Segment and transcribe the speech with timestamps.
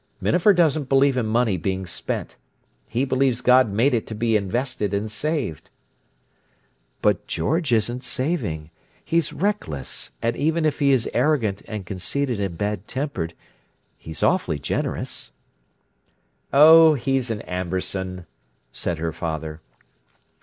[0.19, 2.35] Minafer doesn't believe in money being spent.
[2.89, 5.69] He believes God made it to be invested and saved."
[7.03, 8.71] "But George isn't saving.
[9.05, 13.35] He's reckless, and even if he is arrogant and conceited and bad tempered,
[13.95, 15.33] he's awfully generous."
[16.51, 18.25] "Oh, he's an Amberson,"
[18.71, 19.61] said her father.